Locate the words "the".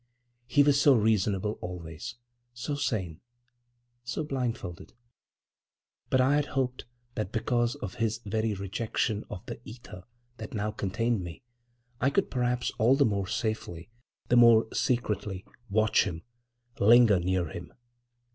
9.45-9.61, 12.95-13.05, 14.27-14.37